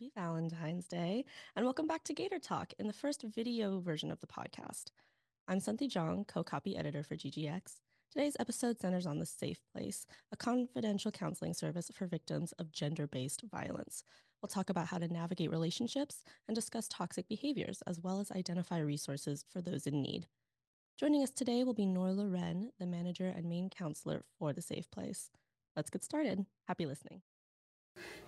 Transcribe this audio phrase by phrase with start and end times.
[0.00, 4.18] Happy Valentine's Day, and welcome back to Gator Talk in the first video version of
[4.20, 4.84] the podcast.
[5.46, 7.80] I'm Santi Zhang, co copy editor for GGX.
[8.10, 13.06] Today's episode centers on The Safe Place, a confidential counseling service for victims of gender
[13.06, 14.02] based violence.
[14.40, 18.78] We'll talk about how to navigate relationships and discuss toxic behaviors, as well as identify
[18.78, 20.28] resources for those in need.
[20.98, 24.90] Joining us today will be Noor Loren, the manager and main counselor for The Safe
[24.90, 25.28] Place.
[25.76, 26.46] Let's get started.
[26.66, 27.20] Happy listening.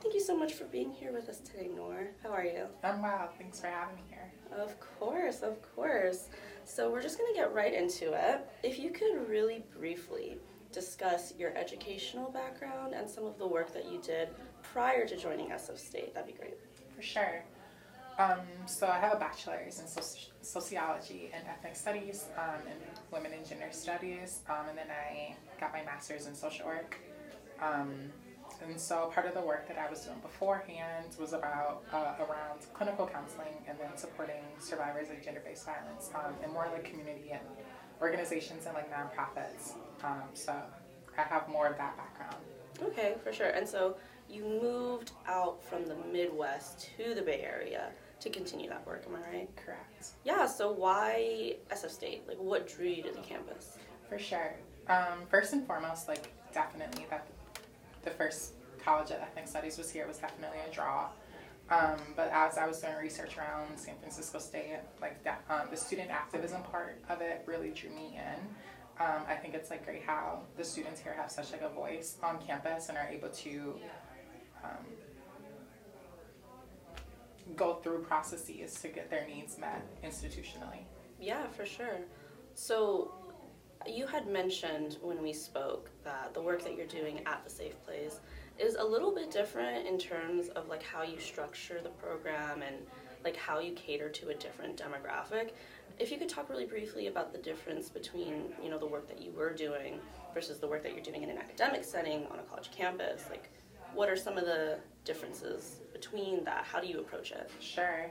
[0.03, 2.09] Thank you so much for being here with us today, Noor.
[2.25, 2.67] How are you?
[2.83, 3.31] I'm well.
[3.39, 4.33] Thanks for having me here.
[4.51, 6.29] Of course, of course.
[6.65, 8.45] So, we're just going to get right into it.
[8.65, 10.39] If you could really briefly
[10.73, 14.31] discuss your educational background and some of the work that you did
[14.65, 16.59] prior to joining SF State, that'd be great.
[16.97, 17.45] For sure.
[18.19, 22.81] Um, so, I have a bachelor's in soci- sociology and ethnic studies um, and
[23.13, 26.99] women and gender studies, um, and then I got my master's in social work.
[27.63, 28.11] Um,
[28.69, 32.61] and so part of the work that I was doing beforehand was about uh, around
[32.75, 37.43] clinical counseling and then supporting survivors of gender-based violence um, in more like community and
[38.01, 39.75] organizations and like nonprofits.
[40.05, 40.55] Um, so
[41.17, 42.45] I have more of that background.
[42.83, 43.51] Okay, for sure.
[43.51, 43.97] And so
[44.29, 49.17] you moved out from the Midwest to the Bay Area to continue that work, am
[49.17, 49.57] I right?
[49.57, 50.13] Correct.
[50.25, 52.23] Yeah, so why SF State?
[52.27, 53.77] Like what drew you to the campus?
[54.09, 54.55] For sure.
[54.89, 57.27] Um, first and foremost, like definitely that
[58.03, 61.09] the first college of ethnic studies was here it was definitely a draw.
[61.71, 65.77] Um, but as I was doing research around San Francisco State, like that, um, the
[65.77, 68.41] student activism part of it really drew me in.
[69.01, 72.19] Um, I think it's like great how the students here have such like a voice
[72.23, 73.77] on campus and are able to
[74.63, 74.85] um,
[77.57, 80.85] go through processes to get their needs met institutionally.
[81.19, 82.01] Yeah, for sure.
[82.55, 83.15] So
[83.87, 87.83] you had mentioned when we spoke that the work that you're doing at the Safe
[87.85, 88.21] Place
[88.63, 92.77] is a little bit different in terms of like how you structure the program and
[93.25, 95.51] like how you cater to a different demographic.
[95.99, 99.21] If you could talk really briefly about the difference between, you know, the work that
[99.21, 100.01] you were doing
[100.33, 103.51] versus the work that you're doing in an academic setting on a college campus, like
[103.95, 106.65] what are some of the differences between that?
[106.65, 107.51] How do you approach it?
[107.61, 108.11] Sure.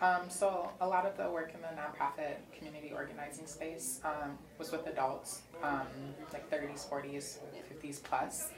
[0.00, 4.72] Um, so a lot of the work in the nonprofit community organizing space um, was
[4.72, 5.86] with adults, um,
[6.32, 7.38] like 30s, 40s,
[7.82, 8.50] 50s plus.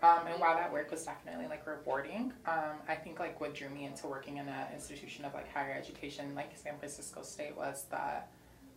[0.00, 3.68] Um, and while that work was definitely like rewarding, um, I think like what drew
[3.68, 7.86] me into working in an institution of like higher education, like San Francisco State, was
[7.90, 8.22] the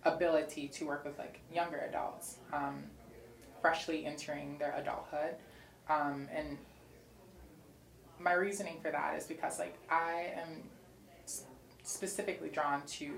[0.03, 2.83] ability to work with like younger adults, um,
[3.61, 5.35] freshly entering their adulthood,
[5.87, 6.57] and
[8.19, 10.63] my reasoning for that is because like I am
[11.83, 13.13] specifically drawn to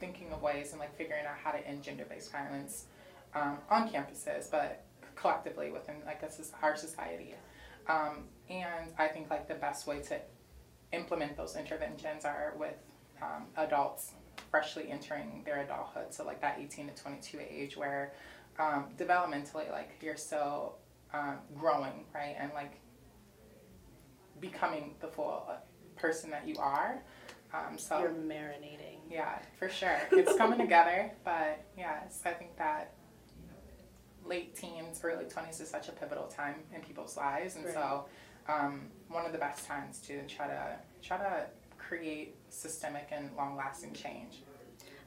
[0.00, 2.86] thinking of ways and like figuring out how to end gender-based violence
[3.34, 4.85] um, on campuses, but
[5.16, 6.30] collectively within like a,
[6.64, 7.34] our society.
[7.88, 10.20] Um, and I think like the best way to
[10.92, 12.76] implement those interventions are with
[13.22, 14.12] um, adults
[14.50, 18.12] freshly entering their adulthood, so like that 18 to 22 age where
[18.58, 20.76] um, developmentally like you're still
[21.12, 22.80] um, growing, right, and like
[24.40, 25.48] becoming the full
[25.96, 27.02] person that you are.
[27.54, 28.98] Um, so you're marinating.
[29.10, 29.98] Yeah, for sure.
[30.12, 32.92] It's coming together, but yes, I think that
[34.28, 37.74] late teens, early twenties is such a pivotal time in people's lives, and right.
[37.74, 38.06] so
[38.48, 41.46] um, one of the best times to try to try to
[41.78, 44.42] create systemic and long-lasting change.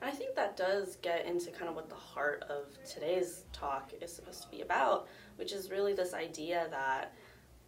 [0.02, 3.92] And I think that does get into kind of what the heart of today's talk
[4.02, 7.14] is supposed to be about, which is really this idea that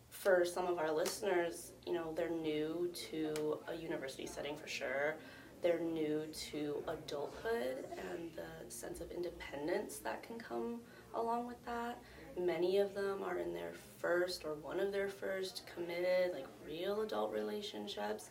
[0.10, 5.16] for some of our listeners, you know, they're new to a university setting for sure.
[5.62, 10.80] They're new to adulthood and the sense of independence that can come
[11.16, 12.02] along with that.
[12.40, 17.02] Many of them are in their first or one of their first committed, like real
[17.02, 18.30] adult relationships.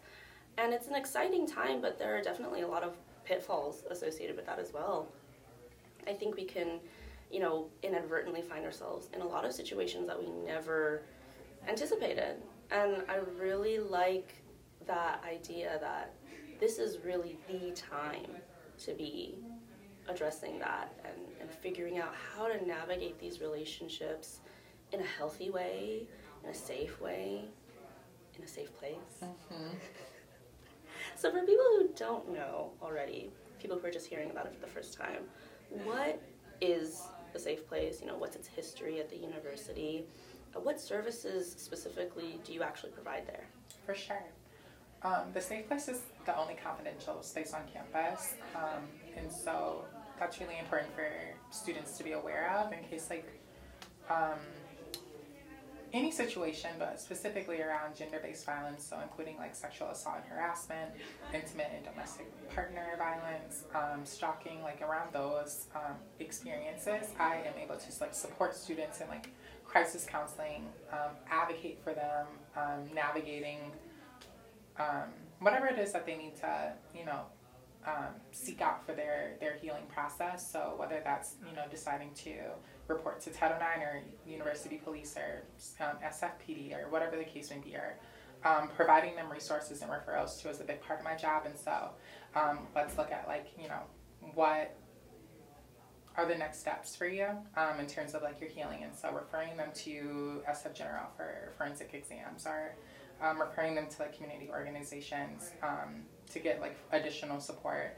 [0.58, 4.46] And it's an exciting time, but there are definitely a lot of pitfalls associated with
[4.46, 5.08] that as well.
[6.06, 6.80] I think we can,
[7.30, 11.02] you know, inadvertently find ourselves in a lot of situations that we never
[11.68, 12.36] anticipated.
[12.70, 14.42] And I really like
[14.86, 16.14] that idea that
[16.58, 18.36] this is really the time
[18.84, 19.36] to be
[20.08, 24.40] addressing that and, and figuring out how to navigate these relationships
[24.92, 26.02] in a healthy way,
[26.44, 27.44] in a safe way,
[28.36, 28.94] in a safe place.
[29.22, 29.76] Mm-hmm.
[31.16, 33.30] so, for people who don't know already,
[33.60, 35.24] people who are just hearing about it for the first time,
[35.84, 36.20] what
[36.60, 38.00] is the safe place?
[38.00, 40.04] You know, what's its history at the university?
[40.54, 43.44] What services specifically do you actually provide there?
[43.86, 44.24] For sure.
[45.02, 48.82] Um, the Safe Place is the only confidential space on campus, um,
[49.16, 49.84] and so
[50.18, 51.08] that's really important for
[51.50, 53.26] students to be aware of in case like
[54.10, 54.38] um,
[55.92, 60.92] any situation, but specifically around gender-based violence, so including like sexual assault and harassment,
[61.34, 67.76] intimate and domestic partner violence, um, stalking, like around those um, experiences, I am able
[67.76, 69.30] to like support students in like
[69.64, 72.26] crisis counseling, um, advocate for them,
[72.56, 73.58] um, navigating
[74.78, 75.10] um,
[75.40, 77.22] whatever it is that they need to, you know,
[77.86, 80.50] um, seek out for their, their healing process.
[80.50, 82.34] So whether that's, you know, deciding to
[82.88, 85.44] report to Title IX or University Police or
[85.84, 87.96] um, SFPD or whatever the case may be, or
[88.44, 91.44] um, providing them resources and referrals to is a big part of my job.
[91.46, 91.90] And so
[92.34, 93.82] um, let's look at like, you know,
[94.34, 94.76] what
[96.16, 98.82] are the next steps for you um, in terms of like your healing.
[98.82, 102.74] And so referring them to SF General for forensic exams or
[103.22, 106.02] um, referring them to like community organizations um,
[106.32, 107.96] to get like additional support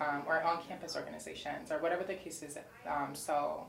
[0.00, 2.58] um, or on-campus organizations or whatever the case is.
[2.88, 3.66] Um, so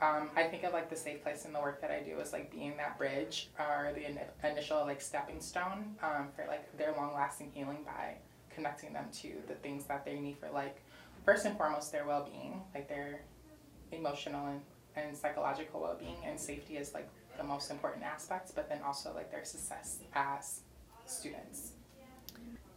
[0.00, 2.32] um, I think of like the safe place in the work that I do is
[2.32, 6.92] like being that bridge or the in- initial like stepping stone um, for like their
[6.92, 8.14] long-lasting healing by
[8.54, 10.82] connecting them to the things that they need for like
[11.24, 13.20] first and foremost their well-being, like their
[13.90, 14.60] emotional and,
[14.96, 17.08] and psychological well-being and safety is like
[17.38, 20.60] the most important aspects, but then also like their success as
[21.06, 21.72] students.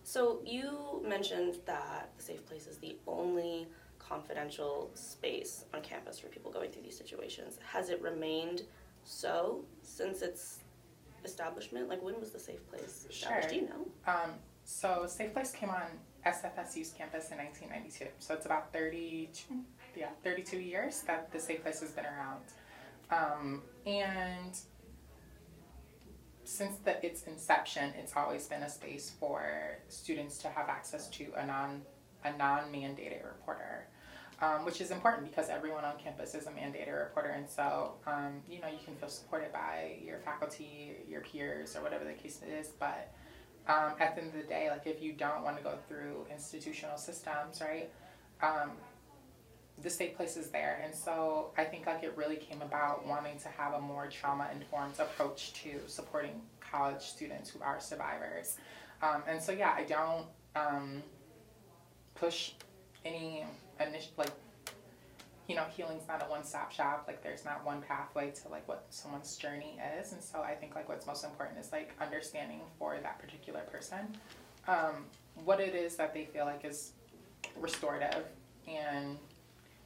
[0.04, 3.68] So you mentioned that the Safe Place is the only
[4.00, 7.60] confidential space on campus for people going through these situations.
[7.72, 8.64] Has it remained
[9.04, 10.60] so since its
[11.24, 11.90] establishment?
[11.90, 13.50] Like when was the Safe Place established?
[13.50, 13.50] Sure.
[13.50, 14.12] Do you know?
[14.12, 14.32] Um,
[14.64, 15.84] so Safe Place came on
[16.26, 18.08] SFSU's campus in 1992.
[18.20, 19.56] So it's about 32,
[19.96, 22.42] yeah, 32 years that the Safe Place has been around.
[23.12, 24.58] Um, and
[26.44, 31.28] since the, its inception, it's always been a space for students to have access to
[31.38, 31.82] a non
[32.24, 33.88] a non mandated reporter,
[34.42, 38.42] um, which is important because everyone on campus is a mandated reporter, and so um,
[38.50, 42.42] you know you can feel supported by your faculty, your peers, or whatever the case
[42.48, 42.68] is.
[42.80, 43.14] But
[43.68, 46.26] um, at the end of the day, like if you don't want to go through
[46.32, 47.90] institutional systems, right?
[49.82, 50.82] The safe place is there.
[50.84, 54.48] And so i think like it really came about wanting to have a more trauma
[54.54, 58.58] informed approach to supporting college students who are survivors.
[59.02, 60.26] Um, and so yeah i don't
[60.56, 61.02] um,
[62.16, 62.52] push
[63.06, 63.44] any
[63.80, 64.32] initial like
[65.48, 67.06] you know healing's not a one-stop shop.
[67.08, 70.14] Like there's not one pathway to like what someone's journey is.
[70.14, 74.16] And so i think like what's most important is like understanding for that particular person
[74.68, 75.06] um,
[75.44, 76.94] what it is that they feel like is
[77.60, 78.26] restorative
[78.68, 79.18] and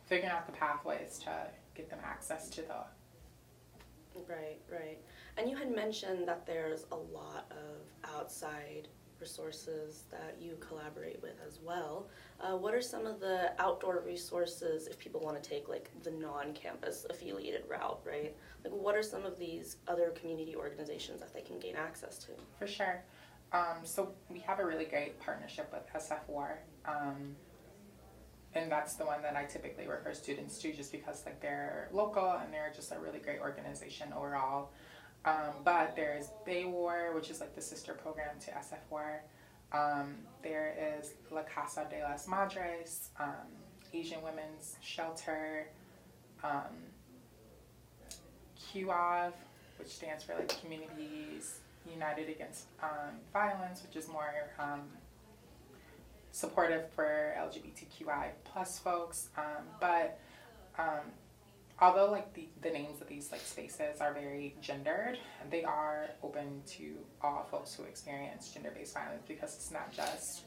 [0.05, 1.31] figuring out the pathways to
[1.73, 2.75] get them access to the
[4.29, 4.97] Right, right.
[5.37, 8.87] And you had mentioned that there's a lot of outside
[9.19, 12.07] resources that you collaborate with as well.
[12.39, 16.11] Uh, what are some of the outdoor resources if people want to take like the
[16.11, 18.35] non-campus affiliated route, right?
[18.63, 22.31] Like what are some of these other community organizations that they can gain access to?
[22.57, 23.03] for sure
[23.53, 27.35] um, so we have a really great partnership with SF War um,
[28.55, 32.31] and that's the one that i typically refer students to just because like they're local
[32.41, 34.71] and they're just a really great organization overall
[35.25, 39.23] um, but there's Bay War, which is like the sister program to SF War.
[39.73, 43.47] Um, there is La Casa de las Madres, um,
[43.91, 45.67] Asian Women's Shelter,
[46.43, 46.91] um,
[48.71, 49.33] CUAV,
[49.79, 51.59] which stands for like Communities
[51.91, 54.81] United Against um, Violence, which is more um,
[56.35, 59.29] supportive for LGBTQI plus folks.
[59.37, 60.19] Um, but
[60.77, 61.11] um,
[61.79, 65.17] although like the, the names of these like spaces are very gendered,
[65.49, 70.43] they are open to all folks who experience gender-based violence because it's not just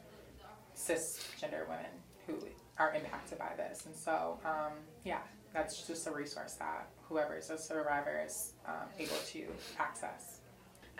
[0.76, 1.90] cisgender women
[2.26, 2.34] who
[2.78, 3.86] are impacted by this.
[3.86, 5.20] And so, um, yeah,
[5.54, 9.46] that's just a resource that whoever is a survivor is um, able to
[9.78, 10.40] access.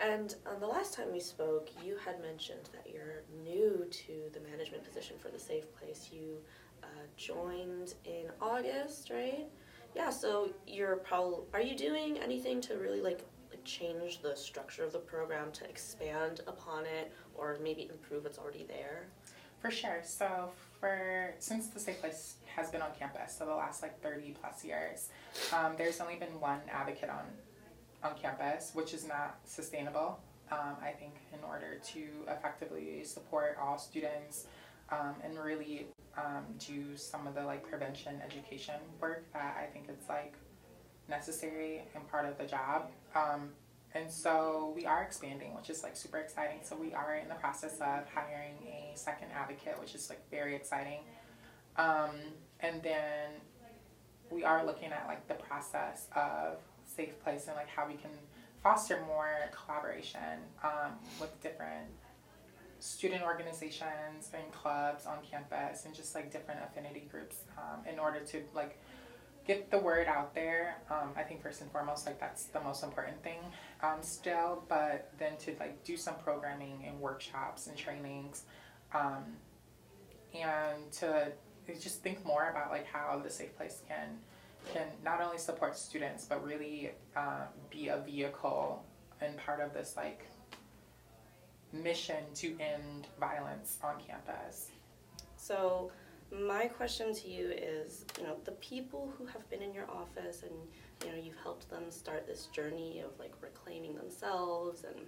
[0.01, 4.39] And um, the last time we spoke, you had mentioned that you're new to the
[4.39, 6.09] management position for the Safe Place.
[6.11, 6.37] You
[6.83, 6.87] uh,
[7.17, 9.47] joined in August, right?
[9.95, 10.09] Yeah.
[10.09, 14.93] So you're probably are you doing anything to really like like change the structure of
[14.93, 19.07] the program to expand upon it, or maybe improve what's already there?
[19.59, 19.99] For sure.
[20.03, 24.35] So for since the Safe Place has been on campus, so the last like thirty
[24.39, 25.09] plus years,
[25.51, 27.25] um, there's only been one advocate on
[28.03, 30.19] on campus, which is not sustainable.
[30.51, 34.47] Um, I think in order to effectively support all students
[34.89, 35.87] um, and really
[36.17, 40.33] um, do some of the like prevention education work that I think it's like
[41.07, 42.89] necessary and part of the job.
[43.15, 43.49] Um,
[43.93, 46.59] and so we are expanding, which is like super exciting.
[46.63, 50.55] So we are in the process of hiring a second advocate, which is like very
[50.55, 50.99] exciting.
[51.77, 52.11] Um,
[52.59, 53.31] and then
[54.29, 56.59] we are looking at like the process of
[56.99, 58.11] safe place and like how we can
[58.61, 61.87] foster more collaboration um, with different
[62.79, 68.19] student organizations and clubs on campus and just like different affinity groups um, in order
[68.19, 68.77] to like
[69.47, 70.75] get the word out there.
[70.89, 73.39] Um, i think first and foremost like that's the most important thing
[73.81, 78.43] um, still but then to like do some programming and workshops and trainings
[78.93, 79.23] um,
[80.33, 81.31] and to
[81.79, 84.17] just think more about like how the safe place can
[84.73, 88.83] can not only support students but really uh, be a vehicle
[89.21, 90.25] and part of this like
[91.71, 94.71] mission to end violence on campus.
[95.35, 95.91] So,
[96.31, 100.43] my question to you is, you know, the people who have been in your office
[100.43, 100.51] and
[101.03, 104.99] you know, you've helped them start this journey of like reclaiming themselves and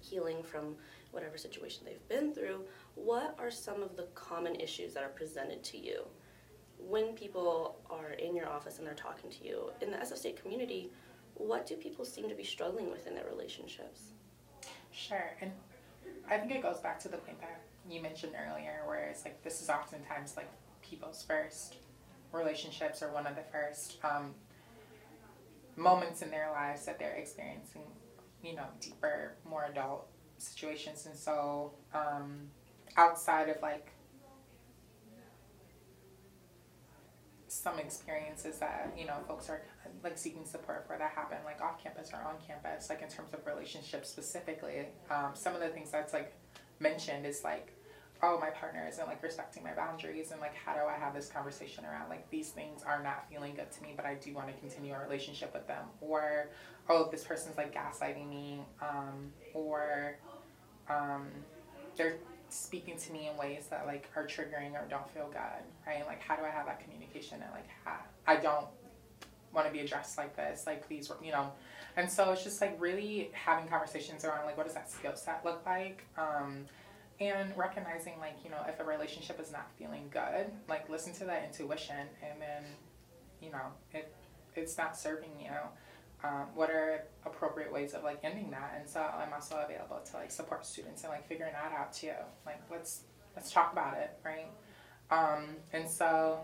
[0.00, 0.76] healing from
[1.10, 2.60] whatever situation they've been through,
[2.94, 6.02] what are some of the common issues that are presented to you
[6.88, 9.70] when people are in your office and they're talking to you?
[9.80, 10.90] In the SF State community,
[11.34, 14.02] what do people seem to be struggling with in their relationships?
[14.92, 15.52] Sure, and
[16.28, 19.42] I think it goes back to the point that you mentioned earlier, where it's like
[19.42, 20.48] this is oftentimes like
[20.82, 21.76] people's first
[22.32, 24.34] relationships or one of the first um,
[25.76, 27.82] moments in their lives that they're experiencing,
[28.42, 30.06] you know, deeper, more adult
[30.38, 32.48] situations, and so um,
[32.96, 33.92] outside of like
[37.62, 39.62] some experiences that you know folks are
[40.02, 43.34] like seeking support for that happen like off campus or on campus like in terms
[43.34, 44.86] of relationships specifically.
[45.10, 46.32] Um, some of the things that's like
[46.78, 47.76] mentioned is like
[48.22, 51.28] oh my partner isn't like respecting my boundaries and like how do i have this
[51.28, 54.46] conversation around like these things are not feeling good to me but i do want
[54.46, 55.84] to continue a relationship with them.
[56.00, 56.48] Or
[56.88, 60.16] oh this person's like gaslighting me um, or
[60.88, 61.28] um,
[61.96, 62.16] they're
[62.52, 66.06] speaking to me in ways that like are triggering or don't feel good right?
[66.06, 68.66] Like how do i have that communication and like how, i don't
[69.52, 71.52] want to be addressed like this like please you know?
[71.96, 75.44] And so it's just like really having conversations around like what does that skill set
[75.44, 76.04] look like?
[76.16, 76.66] Um,
[77.20, 81.24] and recognizing like you know if a relationship is not feeling good like listen to
[81.24, 82.64] that intuition and then
[83.42, 84.12] you know it
[84.56, 85.50] it's not serving you
[86.22, 90.16] um, what are appropriate ways of like ending that and so i'm also available to
[90.16, 92.12] like support students and like figuring that out too
[92.44, 94.48] like let's let's talk about it right
[95.10, 96.40] um, and so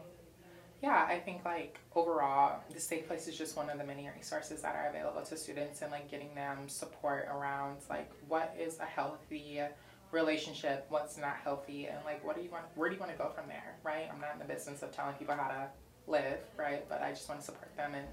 [0.82, 4.62] yeah, I think like overall, the Safe Place is just one of the many resources
[4.62, 8.84] that are available to students and like getting them support around like what is a
[8.84, 9.62] healthy
[10.10, 13.18] relationship, what's not healthy, and like what do you want, where do you want to
[13.18, 14.08] go from there, right?
[14.12, 15.68] I'm not in the business of telling people how to
[16.06, 16.86] live, right?
[16.88, 18.06] But I just want to support them and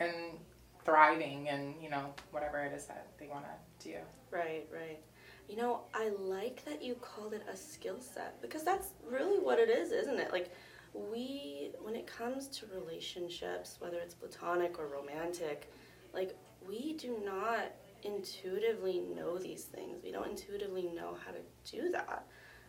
[0.00, 0.38] and
[0.84, 3.96] thriving and you know whatever it is that they want to do.
[4.30, 5.00] Right, right.
[5.48, 9.58] You know, I like that you called it a skill set because that's really what
[9.58, 10.32] it is, isn't it?
[10.32, 10.50] Like
[10.94, 15.72] we when it comes to relationships whether it's platonic or romantic
[16.12, 16.36] like
[16.66, 17.72] we do not
[18.04, 22.24] intuitively know these things we don't intuitively know how to do that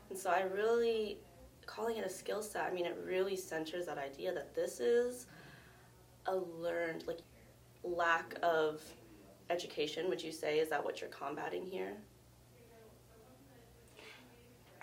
[0.10, 1.20] and so i really
[1.68, 5.28] calling it a skill set i mean it really centers that idea that this is
[6.28, 7.20] a learned like
[7.86, 8.82] lack of
[9.50, 11.94] education would you say is that what you're combating here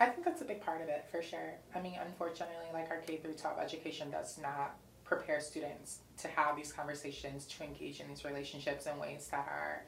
[0.02, 1.54] I think that's a big part of it for sure.
[1.76, 6.56] I mean, unfortunately, like our K through 12 education does not prepare students to have
[6.56, 9.84] these conversations, to engage in these relationships in ways that are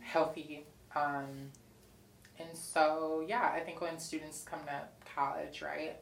[0.00, 0.64] healthy.
[0.96, 1.52] Um,
[2.40, 4.82] and so, yeah, I think when students come to
[5.14, 5.96] college, right,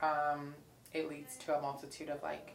[0.00, 0.54] um,
[0.92, 2.54] it leads to a multitude of like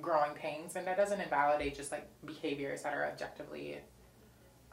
[0.00, 3.78] growing pains, and that doesn't invalidate just like behaviors that are objectively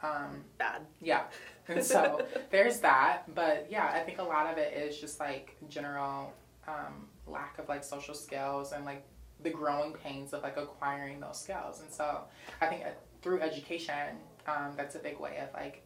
[0.02, 0.82] um, bad.
[1.00, 1.24] Yeah.
[1.68, 3.22] And so there's that.
[3.34, 6.32] But yeah, I think a lot of it is just like general
[6.68, 9.04] um, lack of like social skills and like
[9.42, 11.80] the growing pains of like acquiring those skills.
[11.80, 12.20] And so
[12.60, 15.82] I think uh, through education, um, that's a big way of like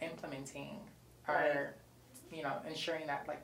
[0.00, 0.78] implementing
[1.26, 1.74] or,
[2.30, 3.42] you know, ensuring that like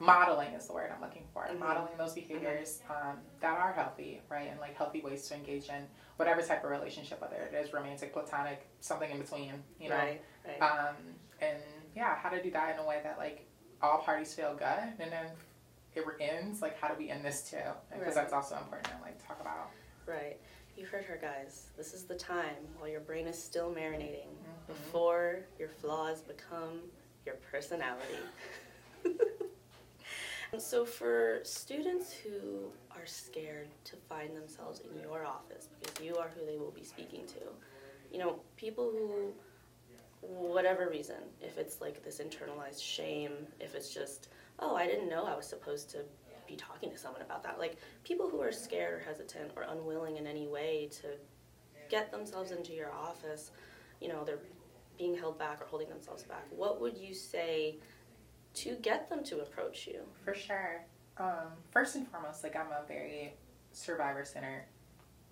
[0.00, 1.44] modeling is the word I'm looking for.
[1.44, 1.60] Mm-hmm.
[1.60, 5.84] Modeling those behaviors um, that are healthy, right, and like healthy ways to engage in
[6.16, 9.96] whatever type of relationship, whether it is romantic, platonic, something in between, you know.
[9.96, 10.62] Right, right.
[10.62, 10.96] Um,
[11.40, 11.58] and
[11.94, 13.46] yeah, how to do that in a way that like
[13.82, 15.26] all parties feel good, and then
[15.94, 17.58] it ends like how do we end this too?
[17.90, 18.14] Because right.
[18.14, 19.70] that's also important to like talk about.
[20.06, 20.38] Right.
[20.76, 21.66] You heard her, guys.
[21.76, 24.72] This is the time while your brain is still marinating mm-hmm.
[24.72, 26.80] before your flaws become
[27.26, 28.14] your personality.
[30.60, 36.30] So, for students who are scared to find themselves in your office because you are
[36.36, 37.40] who they will be speaking to,
[38.12, 39.32] you know, people who,
[40.20, 45.24] whatever reason, if it's like this internalized shame, if it's just, oh, I didn't know
[45.24, 46.04] I was supposed to
[46.46, 47.58] be talking to someone about that.
[47.58, 51.06] Like people who are scared or hesitant or unwilling in any way to
[51.88, 53.50] get themselves into your office,
[53.98, 54.40] you know, they're
[54.98, 56.44] being held back or holding themselves back.
[56.50, 57.78] What would you say
[58.54, 60.00] to get them to approach you?
[60.24, 60.84] For sure.
[61.16, 63.34] Um, first and foremost, like I'm a very
[63.72, 64.64] survivor centered,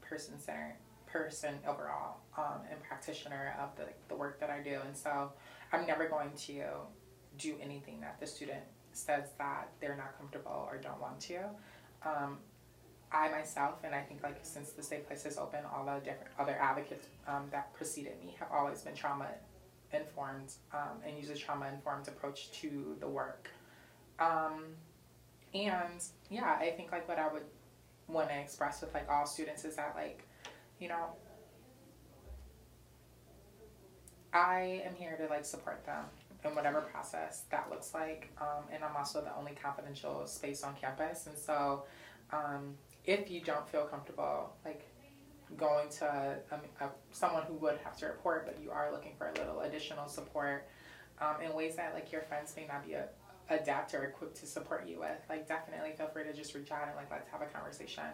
[0.00, 0.74] person centered
[1.08, 4.78] person overall, um, and practitioner of the, the work that I do.
[4.86, 5.32] And so
[5.72, 6.62] I'm never going to
[7.38, 8.60] do anything that the student
[8.92, 11.38] says that they're not comfortable or don't want to.
[12.04, 12.38] Um,
[13.10, 16.30] I myself, and I think like since the Safe Place is open, all the different
[16.38, 19.28] other advocates um, that preceded me have always been trauma
[19.92, 23.50] informed um, and use a trauma informed approach to the work.
[24.18, 24.64] Um,
[25.54, 27.44] and yeah, I think like what I would
[28.06, 30.24] want to express with like all students is that like,
[30.78, 31.06] you know,
[34.32, 36.04] I am here to like support them
[36.44, 38.30] in whatever process that looks like.
[38.40, 41.26] Um, and I'm also the only confidential space on campus.
[41.26, 41.84] And so,
[42.32, 44.86] um, if you don't feel comfortable, like
[45.56, 46.04] going to
[46.50, 49.60] a, a, someone who would have to report, but you are looking for a little
[49.60, 50.68] additional support
[51.20, 53.06] um, in ways that like your friends may not be a,
[53.50, 56.86] adapt or equipped to support you with, like definitely feel free to just reach out
[56.86, 58.04] and like let's have a conversation.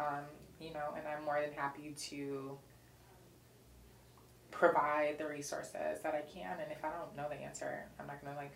[0.00, 0.24] Um,
[0.60, 2.58] you know, and I'm more than happy to
[4.50, 6.58] provide the resources that I can.
[6.60, 8.52] And if I don't know the answer, I'm not gonna like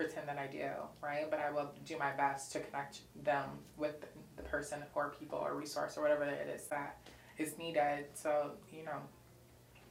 [0.00, 0.70] pretend that I do,
[1.02, 1.30] right?
[1.30, 3.44] But I will do my best to connect them
[3.76, 6.96] with the person or people or resource or whatever it is that
[7.36, 8.06] is needed.
[8.14, 9.00] So you know,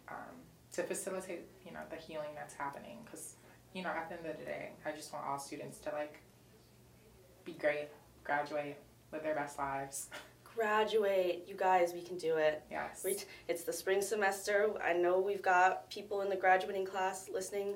[0.09, 0.35] um,
[0.71, 3.35] to facilitate you know the healing that's happening, because
[3.75, 6.21] you know at the end of the day, I just want all students to like
[7.45, 7.89] be great,
[8.23, 10.07] graduate, live their best lives.
[10.55, 11.45] graduate.
[11.47, 12.63] You guys, we can do it.
[12.69, 13.05] Yes.
[13.47, 14.71] It's the spring semester.
[14.83, 17.75] I know we've got people in the graduating class listening.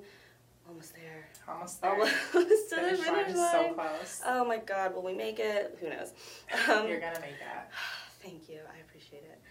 [0.68, 1.28] Almost there.
[1.48, 1.92] Almost there.
[1.92, 3.36] Almost to the finish line.
[3.36, 4.22] so close.
[4.26, 5.78] Oh my God, will we make it?
[5.82, 6.14] Who knows?
[6.70, 7.38] Um, You're gonna make it.
[8.22, 8.60] Thank you.
[8.74, 9.42] I appreciate it.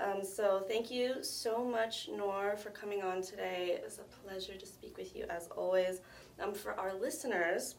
[0.00, 3.72] Um, so thank you so much, Noor, for coming on today.
[3.76, 6.00] It was a pleasure to speak with you as always.
[6.40, 7.74] Um, for our listeners,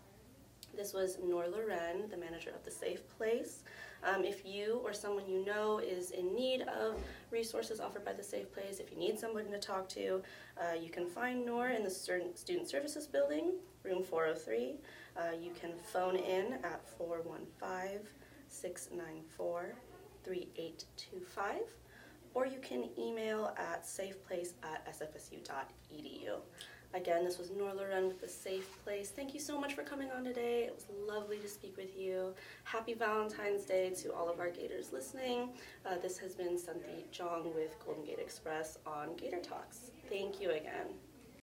[0.77, 3.63] this was Noor Loren, the manager of the Safe Place.
[4.05, 6.97] Um, if you or someone you know is in need of
[7.31, 10.21] resources offered by the Safe Place, if you need someone to talk to,
[10.57, 14.75] uh, you can find Noor in the Student Services Building, room 403.
[15.15, 18.07] Uh, you can phone in at 415
[18.49, 19.75] 694
[20.23, 21.61] 3825
[22.33, 26.39] or you can email at safeplace at sfsu.edu.
[26.93, 29.09] Again, this was Noor Loren with The Safe Place.
[29.09, 30.65] Thank you so much for coming on today.
[30.65, 32.35] It was lovely to speak with you.
[32.65, 35.49] Happy Valentine's Day to all of our Gators listening.
[35.87, 39.89] Uh, this has been Sandeep Jong with Golden Gate Express on Gator Talks.
[40.07, 40.93] Thank you again.